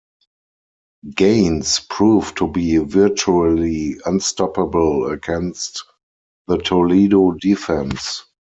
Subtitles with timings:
[1.13, 5.83] Gaines proved to be virtually unstoppable against
[6.47, 8.23] the Toledo defense.